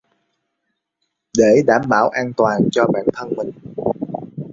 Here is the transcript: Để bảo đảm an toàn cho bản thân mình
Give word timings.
Để 1.37 1.61
bảo 1.67 1.79
đảm 1.89 2.09
an 2.25 2.33
toàn 2.37 2.61
cho 2.71 2.85
bản 2.93 3.05
thân 3.13 3.33
mình 3.37 3.49